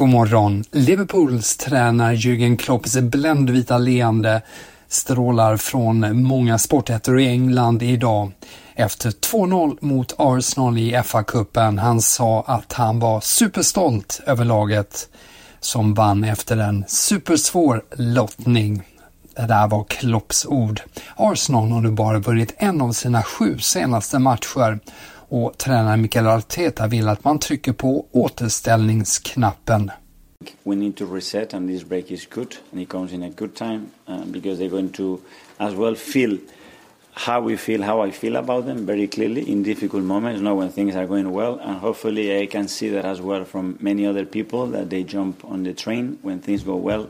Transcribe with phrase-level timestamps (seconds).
[0.00, 0.64] God morgon.
[0.72, 4.42] Liverpools tränare Jürgen Klopps bländvita leende
[4.88, 8.32] strålar från många sportätter i England idag
[8.74, 11.78] efter 2-0 mot Arsenal i FA-cupen.
[11.78, 15.08] Han sa att han var superstolt över laget
[15.60, 18.82] som vann efter en supersvår lottning.
[19.36, 20.80] Det där var Klopps ord.
[21.16, 24.78] Arsenal har nu bara vunnit en av sina sju senaste matcher
[25.30, 29.90] och tränaren Mikael Arteta vill att man trycker på återställningsknappen.
[30.62, 33.54] We need to reset, and this break is good, and it comes in a good
[33.54, 35.18] time uh, because they're going to
[35.58, 36.38] as well feel
[37.12, 40.70] how we feel, how I feel about them very clearly in difficult moments, not when
[40.70, 44.24] things are going well, and hopefully I can see that as well from many other
[44.24, 47.08] people that they jump on the train when things go well.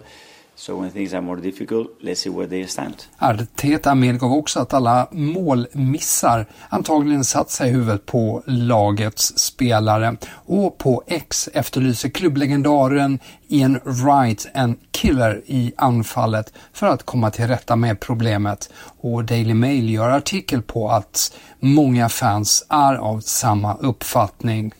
[0.60, 2.94] So when things are more difficult, let's see where they stand.
[3.18, 10.78] Arteta medgav också att alla målmissar antagligen satt sig i huvudet på lagets spelare och
[10.78, 17.76] på X efterlyser klubblegendaren Ian Wright en killer i anfallet för att komma till rätta
[17.76, 24.72] med problemet och Daily Mail gör artikel på att många fans är av samma uppfattning.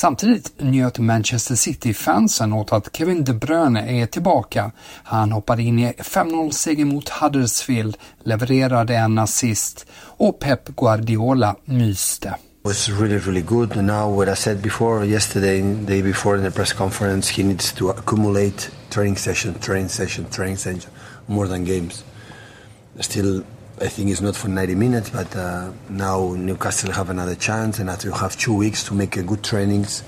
[0.00, 4.72] Samtidigt njöt Manchester City-fansen åt att Kevin De Bruyne är tillbaka.
[5.04, 12.34] Han hoppade in i 5-0-seger mot Huddersfield, levererade en assist och Pep Guardiola myste.
[12.62, 16.50] was really really good and now what I said before yesterday day before in the
[16.50, 20.90] press conference he needs to accumulate training session training session training session
[21.26, 22.04] more than games
[23.00, 23.42] still
[23.80, 27.88] I think it's not for 90 minutes, but uh, now Newcastle have another chance, and
[27.88, 30.02] after you have two weeks to make a good trainings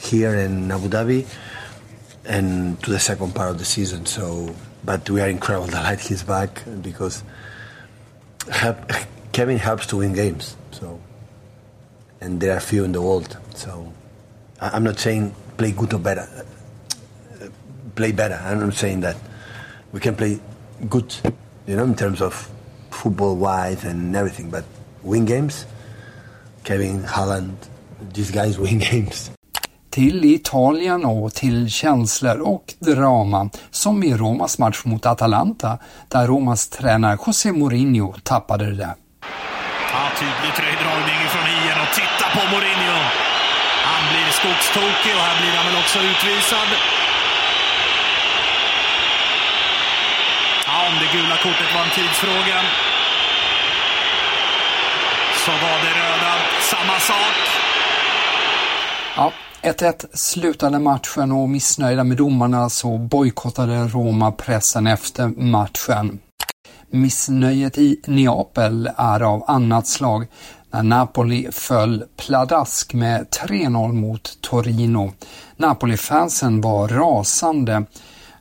[0.00, 1.26] here in Abu Dhabi,
[2.24, 4.06] and to the second part of the season.
[4.06, 4.54] So,
[4.84, 7.24] but we are incredible that he's back because
[8.48, 8.78] help,
[9.32, 10.56] Kevin helps to win games.
[10.70, 11.00] So,
[12.20, 13.36] and there are few in the world.
[13.56, 13.92] So,
[14.60, 16.28] I'm not saying play good or better,
[17.96, 18.34] play better.
[18.34, 19.16] I'm not saying that
[19.90, 20.38] we can play
[20.88, 21.12] good,
[21.66, 22.52] you know, in terms of
[22.96, 24.64] football wise and everything, but
[25.02, 25.66] win games.
[26.64, 27.56] Kevin Holland,
[28.14, 29.30] these guys win games.
[29.90, 36.68] Till Italien och till känslor och drama, som i Romas match mot Atalanta, där Romas
[36.68, 38.94] tränare José Mourinho tappade det där.
[39.92, 42.98] Ja, tydlig tröjdragning från Ien och titta på Mourinho.
[43.90, 46.68] Han blir skogstokig och här blir han väl också utvisad.
[50.66, 52.58] Ja, om det gula kortet var en tidsfråga
[55.46, 57.36] så var det röda samma sak.
[59.16, 59.32] Ja,
[59.62, 66.18] 1-1 slutade matchen och missnöjda med domarna så bojkottade Roma pressen efter matchen.
[66.90, 70.26] Missnöjet i Neapel är av annat slag
[70.70, 75.12] när Napoli föll pladask med 3-0 mot Torino.
[75.56, 77.84] Napoli-fansen var rasande.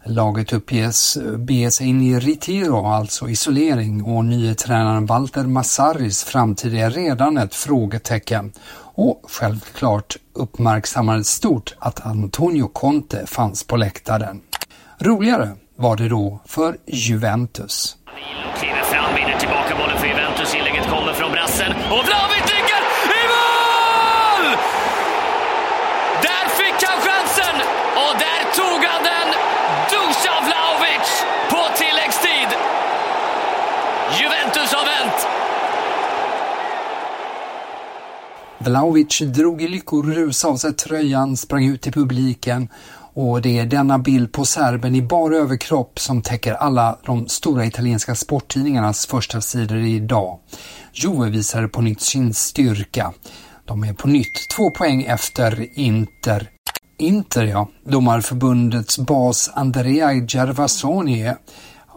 [0.07, 6.73] Laget uppges bege sig in i retiro, alltså isolering, och nye tränaren Walter Massaris framtid
[6.75, 8.51] är redan ett frågetecken.
[8.95, 14.41] Och självklart uppmärksammades stort att Antonio Conte fanns på läktaren.
[14.99, 17.97] Roligare var det då för Juventus.
[18.59, 20.55] Kliver fram, vinner tillbaka bollen för Juventus.
[20.55, 22.54] Inlägget kommer från brassen och Vlahovic
[38.65, 42.67] Vlaovic drog i lyckorus av sig tröjan, sprang ut till publiken
[43.13, 47.65] och det är denna bild på serben i bar överkropp som täcker alla de stora
[47.65, 50.39] italienska sporttidningarnas första sidor idag.
[50.93, 53.13] Juve visade på nytt sin styrka.
[53.65, 56.49] De är på nytt två poäng efter Inter.
[56.97, 57.69] Inter, ja.
[57.83, 61.33] Domarförbundets bas Andrea Gervasoni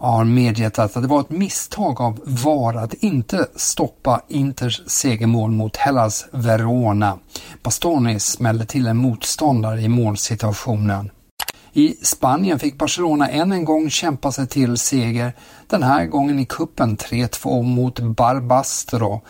[0.01, 5.77] har medgett att det var ett misstag av VAR att inte stoppa Inters segermål mot
[5.77, 7.19] Hellas Verona.
[7.63, 11.11] Bastoni smällde till en motståndare i målsituationen.
[11.73, 15.33] I Spanien fick Barcelona än en gång kämpa sig till seger,
[15.67, 19.23] den här gången i kuppen 3-2 mot Barbastro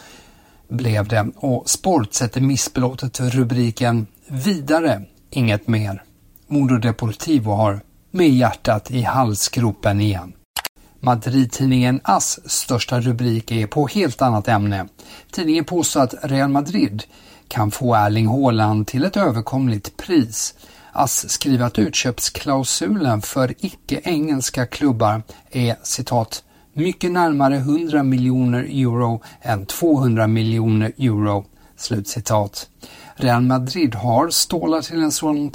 [0.69, 6.03] blev det och Sport sätter missbelåtet rubriken “Vidare, inget mer”.
[6.47, 7.81] Modo Deportivo har
[8.11, 10.32] med hjärtat i halsgropen igen.
[11.00, 14.89] Madrid-tidningen AS största rubrik är på helt annat ämne.
[15.31, 17.03] Tidningen påstår att Real Madrid
[17.49, 20.55] kan få Erling Haaland till ett överkomligt pris.
[20.93, 26.43] AS skriver att utköpsklausulen för icke-engelska klubbar är citat
[26.73, 31.44] mycket närmare 100 miljoner euro än 200 miljoner euro.
[31.77, 32.69] Slutcitat.
[33.17, 35.51] Real Madrid har stålar till en sådan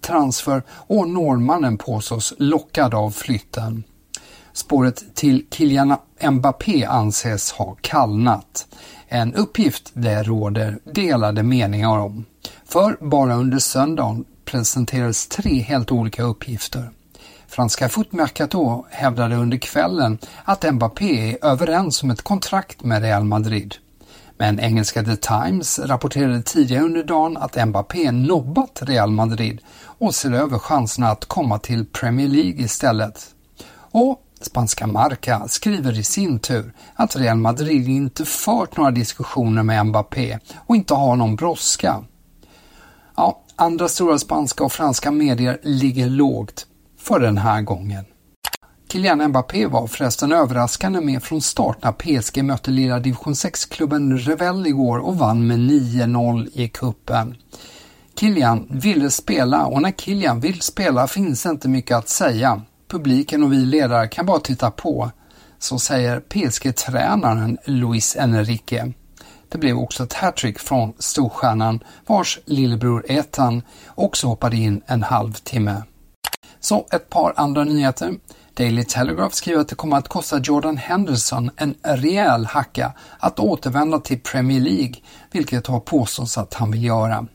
[0.00, 3.84] transfer och norrmannen påstås lockad av flytten.
[4.54, 5.96] Spåret till Kylian
[6.30, 8.66] Mbappé anses ha kallnat.
[9.08, 12.24] En uppgift det råder delade meningar om.
[12.64, 16.90] För bara under söndagen presenterades tre helt olika uppgifter.
[17.46, 23.74] Franska Footmercato hävdade under kvällen att Mbappé är överens om ett kontrakt med Real Madrid.
[24.38, 30.32] Men engelska The Times rapporterade tidigare under dagen att Mbappé nobbat Real Madrid och ser
[30.32, 33.26] över chanserna att komma till Premier League istället.
[33.90, 39.86] Och Spanska Marca skriver i sin tur att Real Madrid inte fört några diskussioner med
[39.86, 42.04] Mbappé och inte har någon brådska.
[43.16, 46.66] Ja, andra stora spanska och franska medier ligger lågt
[46.98, 48.04] för den här gången.
[48.88, 54.66] Kylian Mbappé var förresten överraskande med från start när PSG mötte lilla division 6-klubben Revel
[54.66, 57.36] igår och vann med 9-0 i kuppen.
[58.20, 62.62] Kylian ville spela och när Kylian vill spela finns inte mycket att säga.
[62.94, 65.10] Publiken och vi ledare kan bara titta på.
[65.58, 68.92] Så säger PSG-tränaren Luis Enrique.
[69.48, 73.62] Det blev också ett hattrick från storstjärnan vars lillebror Ethan
[73.94, 75.82] också hoppade in en halvtimme.
[76.60, 78.14] Så ett par andra nyheter.
[78.56, 83.98] Daily Telegraph skriver att det kommer att kosta Jordan Henderson en rejäl hacka att återvända
[83.98, 84.94] till Premier League,
[85.30, 87.26] vilket har påståtts att han vill göra.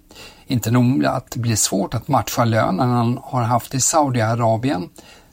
[0.47, 4.89] Inte nog med att det blir svårt att matcha lönen han har haft i Saudiarabien.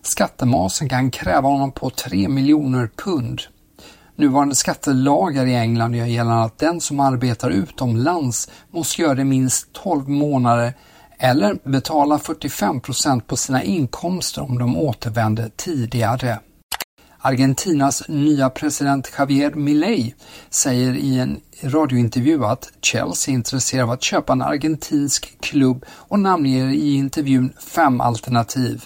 [0.06, 3.42] Skattemasen kan kräva honom på 3 miljoner pund.
[4.16, 9.72] Nuvarande skattelagar i England gör gällande att den som arbetar utomlands måste göra det minst
[9.72, 10.74] 12 månader
[11.18, 16.38] eller betala 45 procent på sina inkomster om de återvänder tidigare.
[17.18, 20.14] Argentinas nya president Javier Milei
[20.50, 26.18] säger i en radiointervju att Chelsea är intresserad av att köpa en argentinsk klubb och
[26.20, 28.84] namnger i intervjun fem alternativ.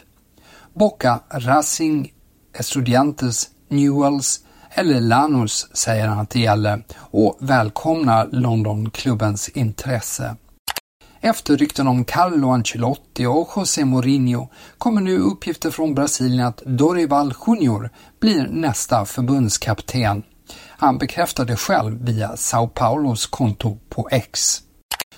[0.81, 2.13] Boca, Racing,
[2.59, 10.37] Estudiantes, Newells eller Lanus säger han att det gäller och välkomnar Londonklubbens intresse.
[11.21, 17.35] Efter rykten om Carlo Ancelotti och José Mourinho kommer nu uppgifter från Brasilien att Dorival
[17.47, 20.23] Junior blir nästa förbundskapten.
[20.69, 24.59] Han bekräftade själv via Sao Paulos konto på X.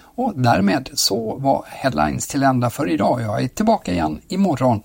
[0.01, 3.21] Och därmed så var headlines till ända för idag.
[3.23, 4.83] Jag är tillbaka igen imorgon.